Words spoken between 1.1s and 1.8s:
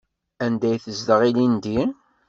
ilindi?